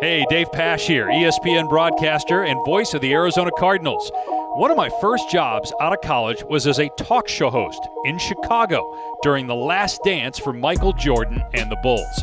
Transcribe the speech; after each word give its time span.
Hey, 0.00 0.24
Dave 0.30 0.52
Pasch 0.52 0.86
here, 0.86 1.06
ESPN 1.06 1.68
broadcaster 1.68 2.44
and 2.44 2.64
voice 2.64 2.94
of 2.94 3.00
the 3.00 3.12
Arizona 3.12 3.50
Cardinals. 3.58 4.12
One 4.54 4.70
of 4.70 4.76
my 4.76 4.90
first 5.00 5.28
jobs 5.28 5.72
out 5.80 5.92
of 5.92 6.00
college 6.02 6.44
was 6.48 6.68
as 6.68 6.78
a 6.78 6.88
talk 6.90 7.26
show 7.26 7.50
host 7.50 7.80
in 8.04 8.16
Chicago 8.18 9.18
during 9.22 9.48
the 9.48 9.56
last 9.56 10.00
dance 10.04 10.38
for 10.38 10.52
Michael 10.52 10.92
Jordan 10.92 11.42
and 11.52 11.68
the 11.68 11.78
Bulls. 11.82 12.22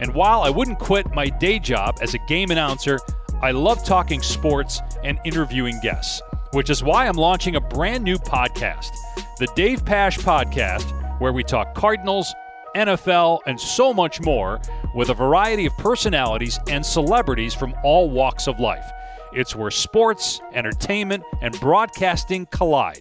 And 0.00 0.14
while 0.14 0.42
I 0.42 0.50
wouldn't 0.50 0.78
quit 0.78 1.14
my 1.14 1.26
day 1.26 1.58
job 1.58 1.96
as 2.02 2.12
a 2.12 2.18
game 2.28 2.50
announcer, 2.50 2.98
I 3.40 3.52
love 3.52 3.82
talking 3.84 4.20
sports 4.20 4.82
and 5.02 5.18
interviewing 5.24 5.80
guests, 5.82 6.20
which 6.52 6.68
is 6.68 6.84
why 6.84 7.06
I'm 7.06 7.16
launching 7.16 7.56
a 7.56 7.60
brand 7.60 8.04
new 8.04 8.18
podcast, 8.18 8.90
the 9.38 9.48
Dave 9.56 9.84
Pasch 9.84 10.18
Podcast, 10.18 10.84
where 11.20 11.32
we 11.32 11.42
talk 11.42 11.74
Cardinals, 11.74 12.34
NFL, 12.74 13.40
and 13.46 13.58
so 13.60 13.92
much 13.92 14.20
more 14.20 14.60
with 14.94 15.10
a 15.10 15.14
variety 15.14 15.66
of 15.66 15.76
personalities 15.78 16.58
and 16.68 16.84
celebrities 16.84 17.54
from 17.54 17.74
all 17.82 18.10
walks 18.10 18.46
of 18.46 18.60
life. 18.60 18.84
It's 19.32 19.56
where 19.56 19.70
sports, 19.70 20.40
entertainment, 20.52 21.24
and 21.42 21.58
broadcasting 21.60 22.46
collide. 22.46 23.00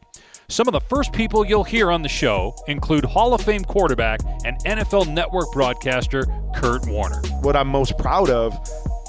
Some 0.50 0.68
of 0.68 0.74
the 0.74 0.82
first 0.82 1.14
people 1.14 1.46
you'll 1.46 1.64
hear 1.64 1.90
on 1.90 2.02
the 2.02 2.10
show 2.10 2.56
include 2.68 3.06
Hall 3.06 3.34
of 3.34 3.42
Fame 3.42 3.64
quarterback 3.64 4.20
and 4.46 4.58
NFL 4.66 5.12
Network 5.12 5.52
broadcaster 5.52 6.26
Kurt 6.56 6.86
Warner. 6.88 7.22
What 7.42 7.56
I'm 7.56 7.68
most 7.68 7.98
proud 7.98 8.30
of 8.30 8.56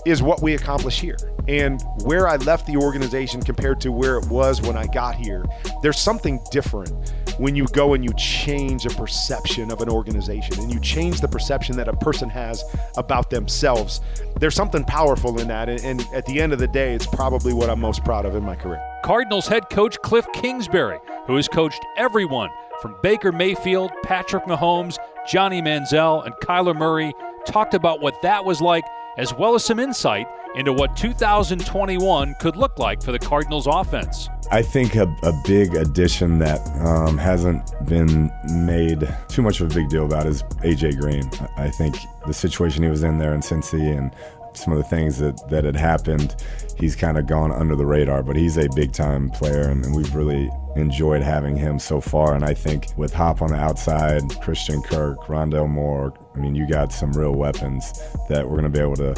is 0.07 0.23
what 0.23 0.43
we 0.43 0.55
accomplish 0.55 1.01
here 1.01 1.16
and 1.49 1.83
where 2.02 2.29
I 2.29 2.37
left 2.37 2.66
the 2.66 2.77
organization 2.77 3.43
compared 3.43 3.80
to 3.83 3.93
where 3.93 4.16
it 4.16 4.27
was 4.29 4.62
when 4.62 4.77
I 4.77 4.87
got 4.87 5.15
here. 5.15 5.45
There's 5.83 5.99
something 5.99 6.41
different 6.51 7.15
when 7.38 7.56
you 7.56 7.66
go 7.66 7.95
and 7.95 8.05
you 8.05 8.12
change 8.15 8.87
a 8.87 8.91
perception 8.91 9.70
of 9.70 9.80
an 9.80 9.88
organization 9.88 10.61
and 10.61 10.73
you 10.73 10.80
change 10.80 11.20
the 11.20 11.29
perception 11.29 11.77
that 11.77 11.88
a 11.88 11.97
person 11.97 12.29
has 12.29 12.62
about 12.97 13.30
themselves. 13.30 14.01
There's 14.38 14.55
something 14.55 14.84
powerful 14.84 15.41
in 15.41 15.48
that. 15.48 15.69
And, 15.69 16.05
at 16.15 16.27
the 16.27 16.41
end 16.41 16.52
of 16.52 16.59
the 16.59 16.69
day, 16.69 16.95
it's 16.95 17.07
probably 17.07 17.52
what 17.52 17.71
I'm 17.71 17.80
most 17.80 18.05
proud 18.05 18.24
of 18.27 18.35
in 18.35 18.45
my 18.45 18.55
career. 18.55 18.80
Cardinals 19.05 19.46
head 19.46 19.68
coach 19.71 19.96
Cliff 20.02 20.27
Kingsbury, 20.32 20.99
who 21.27 21.37
has 21.37 21.49
coached 21.49 21.80
everyone 21.96 22.51
from 22.80 22.96
Baker 23.02 23.32
Mayfield, 23.32 23.90
Patrick 24.02 24.45
Mahomes, 24.45 24.96
Johnny 25.29 25.62
Manziel, 25.62 26.24
and 26.24 26.35
Kyler 26.37 26.77
Murray, 26.77 27.12
talked 27.46 27.74
about 27.74 28.01
what 28.01 28.21
that 28.23 28.45
was 28.45 28.60
like, 28.60 28.85
as 29.18 29.32
well 29.35 29.55
as 29.55 29.65
some 29.65 29.79
insight 29.79 30.27
into 30.55 30.73
what 30.73 30.96
2021 30.96 32.35
could 32.40 32.57
look 32.57 32.79
like 32.79 33.02
for 33.02 33.12
the 33.12 33.18
Cardinals 33.18 33.66
offense. 33.66 34.29
I 34.50 34.62
think 34.62 34.95
a, 34.95 35.02
a 35.23 35.32
big 35.45 35.74
addition 35.74 36.38
that 36.38 36.60
um, 36.80 37.18
hasn't 37.18 37.73
been 37.87 38.30
made 38.52 39.09
too 39.28 39.42
much 39.42 39.60
of 39.60 39.70
a 39.70 39.74
big 39.74 39.88
deal 39.88 40.04
about 40.04 40.26
is 40.26 40.42
AJ 40.62 40.98
Green. 41.00 41.30
I 41.56 41.70
think 41.70 41.96
the 42.26 42.34
situation 42.34 42.82
he 42.82 42.88
was 42.88 43.02
in 43.02 43.18
there 43.18 43.34
in 43.34 43.40
Cincy 43.40 43.96
and 43.96 44.15
some 44.57 44.73
of 44.73 44.79
the 44.79 44.85
things 44.85 45.19
that, 45.19 45.49
that 45.51 45.65
had 45.65 45.77
happened, 45.77 46.37
he's 46.79 46.97
kind 46.97 47.19
of 47.19 47.27
gone 47.27 47.52
under 47.52 47.77
the 47.77 47.87
radar, 47.87 48.23
but 48.23 48.37
he's 48.37 48.57
a 48.57 48.69
big 48.74 48.93
time 48.93 49.30
player, 49.30 49.69
and, 49.69 49.85
and, 49.85 49.95
we've 49.95 50.15
really 50.15 50.51
enjoyed 50.77 51.23
having 51.23 51.57
him 51.57 51.79
so 51.79 52.01
far. 52.01 52.35
And 52.35 52.45
I 52.45 52.55
think 52.55 52.88
with 52.96 53.13
Hop 53.15 53.43
on 53.43 53.51
the 53.51 53.57
outside, 53.57 54.23
Christian 54.41 54.83
Kirk, 54.83 55.19
Rondale 55.23 55.69
Moore, 55.69 56.13
I 56.35 56.38
mean, 56.38 56.55
you 56.55 56.69
got 56.69 56.93
some 56.93 57.13
real 57.13 57.33
weapons 57.33 57.93
that 58.29 58.45
we're 58.45 58.61
going 58.61 58.65
to 58.65 58.69
be 58.71 58.80
able 58.80 58.96
to 58.96 59.15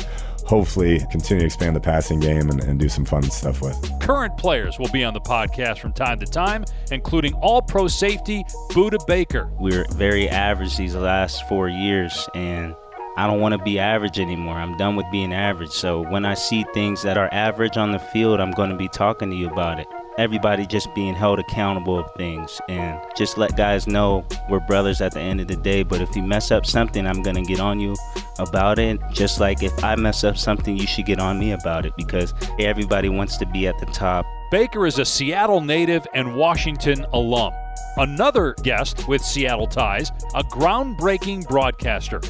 hopefully 0.47 1.01
continue 1.11 1.41
to 1.41 1.47
expand 1.47 1.75
the 1.75 1.81
passing 1.81 2.21
game 2.21 2.48
and, 2.50 2.62
and, 2.62 2.78
do 2.78 2.89
some 2.89 3.05
fun 3.05 3.23
stuff 3.23 3.61
with. 3.61 3.91
Current 4.00 4.37
players 4.39 4.78
will 4.78 4.91
be 4.91 5.03
on 5.03 5.12
the 5.12 5.21
podcast 5.21 5.78
from 5.78 5.93
time 5.93 6.21
to 6.21 6.27
time, 6.27 6.65
including 6.93 7.34
all 7.34 7.61
pro 7.61 7.89
safety 7.89 8.45
Budda 8.71 9.05
Baker. 9.06 9.50
We're 9.59 9.87
very 9.93 10.28
average 10.28 10.77
these 10.77 10.95
last 10.95 11.48
four 11.48 11.69
years, 11.69 12.28
and 12.34 12.77
I 13.19 13.27
don't 13.27 13.41
want 13.41 13.53
to 13.53 13.64
be 13.64 13.78
average 13.78 14.20
anymore. 14.20 14.56
I'm 14.56 14.77
done 14.77 14.95
with 14.95 15.06
being 15.11 15.33
average. 15.33 15.70
So 15.70 16.03
when 16.03 16.27
I 16.27 16.34
see 16.34 16.67
things 16.75 17.03
that 17.03 17.17
are 17.17 17.33
average 17.33 17.78
on 17.78 17.92
the 17.92 17.98
field, 17.98 18.41
I'm 18.41 18.50
going 18.50 18.69
to 18.69 18.77
be 18.77 18.89
talking 18.89 19.31
to 19.31 19.36
you 19.36 19.48
about 19.48 19.81
it. 19.81 19.86
Everybody 20.19 20.67
just 20.67 20.95
being 20.95 21.14
held 21.14 21.39
accountable 21.39 21.99
of 21.99 22.12
things 22.15 22.60
and 22.69 22.99
just 23.16 23.38
let 23.38 23.56
guys 23.56 23.87
know 23.87 24.27
we're 24.50 24.60
brothers 24.60 25.00
at 25.00 25.12
the 25.12 25.21
end 25.21 25.41
of 25.41 25.49
the 25.49 25.56
day. 25.56 25.82
But 25.82 26.03
if 26.03 26.15
you 26.15 26.22
mess 26.22 26.50
up 26.50 26.66
something, 26.66 27.06
I'm 27.06 27.22
going 27.22 27.37
to 27.37 27.43
get 27.43 27.59
on 27.59 27.81
you 27.81 27.97
about 28.38 28.78
it. 28.78 29.00
Just 29.12 29.41
like 29.41 29.62
if 29.62 29.83
I 29.83 29.94
mess 29.94 30.22
up 30.22 30.37
something, 30.37 30.77
you 30.77 30.87
should 30.87 31.06
get 31.06 31.19
on 31.19 31.38
me 31.38 31.53
about 31.53 31.87
it 31.87 31.94
because 31.97 32.34
everybody 32.59 33.09
wants 33.09 33.38
to 33.38 33.47
be 33.47 33.66
at 33.66 33.78
the 33.78 33.87
top. 33.87 34.27
Baker 34.50 34.87
is 34.87 34.98
a 34.98 35.04
Seattle 35.04 35.60
native 35.62 36.06
and 36.15 36.37
Washington 36.37 37.06
alum. 37.12 37.53
Another 37.97 38.54
guest 38.62 39.09
with 39.09 39.22
Seattle 39.22 39.66
ties, 39.66 40.10
a 40.34 40.44
groundbreaking 40.44 41.48
broadcaster, 41.48 42.21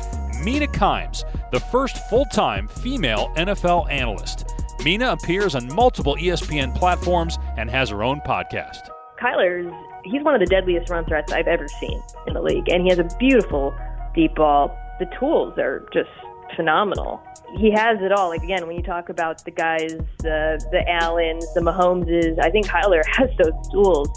Mina 0.47 0.69
Kimes, 0.69 1.25
the 1.51 1.59
first 1.59 1.99
full 2.09 2.25
time 2.27 2.69
female 2.69 3.33
NFL 3.37 3.91
analyst. 3.91 4.55
Mina 4.85 5.11
appears 5.11 5.57
on 5.57 5.75
multiple 5.75 6.15
ESPN 6.21 6.73
platforms 6.73 7.37
and 7.57 7.69
has 7.69 7.91
her 7.91 8.05
own 8.05 8.21
podcast. 8.21 8.89
Kyler's, 9.21 9.75
he's 10.05 10.23
one 10.23 10.35
of 10.35 10.41
the 10.41 10.47
deadliest 10.47 10.89
run 10.89 11.05
threats 11.05 11.33
I've 11.33 11.49
ever 11.49 11.67
seen 11.67 12.01
in 12.29 12.35
the 12.35 12.41
league, 12.41 12.69
and 12.69 12.85
he 12.85 12.91
has 12.91 13.01
a 13.01 13.09
beautiful 13.19 13.77
deep 14.15 14.37
ball. 14.37 14.69
The 15.01 15.07
tools 15.19 15.59
are 15.59 15.85
just 15.93 16.11
phenomenal. 16.55 17.21
He 17.57 17.73
has 17.73 17.99
it 18.01 18.13
all. 18.13 18.29
Like 18.29 18.45
again, 18.45 18.69
when 18.69 18.77
you 18.77 18.85
talk 18.85 19.09
about 19.09 19.45
the 19.45 19.51
guys, 19.51 19.97
the 20.19 20.65
the 20.71 20.89
Allens, 20.89 21.53
the 21.55 21.61
Mahomeses, 21.61 22.39
I 22.39 22.51
think 22.51 22.69
Kyler 22.69 23.03
has 23.17 23.31
those 23.37 23.69
tools 23.73 24.09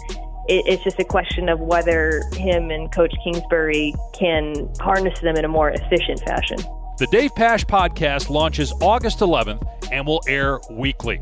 it, 0.48 0.64
it's 0.66 0.84
just 0.84 0.98
a 0.98 1.04
question 1.04 1.48
of 1.48 1.60
whether 1.60 2.22
him 2.32 2.70
and 2.70 2.92
Coach 2.92 3.14
Kingsbury 3.24 3.94
can 4.12 4.72
harness 4.80 5.18
them 5.20 5.36
in 5.36 5.44
a 5.44 5.48
more 5.48 5.70
efficient 5.70 6.20
fashion. 6.20 6.58
The 6.98 7.06
Dave 7.10 7.34
Pasch 7.34 7.64
podcast 7.64 8.28
launches 8.28 8.72
August 8.80 9.20
11th 9.20 9.66
and 9.90 10.06
will 10.06 10.22
air 10.28 10.60
weekly. 10.70 11.20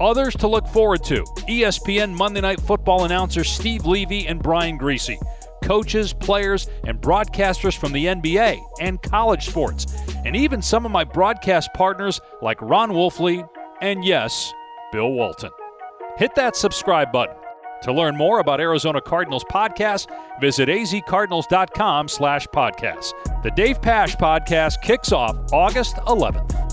Others 0.00 0.34
to 0.36 0.48
look 0.48 0.66
forward 0.66 1.04
to 1.04 1.22
ESPN 1.48 2.12
Monday 2.16 2.40
Night 2.40 2.60
Football 2.60 3.04
announcers 3.04 3.48
Steve 3.48 3.86
Levy 3.86 4.26
and 4.26 4.42
Brian 4.42 4.78
Griese 4.78 5.16
coaches, 5.62 6.12
players, 6.12 6.68
and 6.84 7.00
broadcasters 7.00 7.76
from 7.76 7.92
the 7.92 8.06
NBA 8.06 8.58
and 8.80 9.00
college 9.02 9.46
sports, 9.46 9.86
and 10.24 10.34
even 10.34 10.62
some 10.62 10.84
of 10.84 10.90
my 10.90 11.04
broadcast 11.04 11.72
partners 11.74 12.20
like 12.42 12.60
Ron 12.60 12.90
Wolfley 12.90 13.48
and, 13.80 14.04
yes, 14.04 14.52
Bill 14.90 15.12
Walton. 15.12 15.50
Hit 16.16 16.34
that 16.34 16.56
subscribe 16.56 17.12
button 17.12 17.36
to 17.82 17.92
learn 17.92 18.16
more 18.16 18.40
about 18.40 18.60
Arizona 18.60 19.00
Cardinals 19.00 19.44
podcasts, 19.44 20.06
visit 20.40 20.68
azcardinals.com 20.68 22.08
slash 22.08 22.46
podcasts. 22.48 23.12
The 23.42 23.50
Dave 23.50 23.80
Pasch 23.80 24.16
podcast 24.16 24.82
kicks 24.82 25.12
off 25.12 25.36
August 25.52 25.96
11th. 25.96 26.69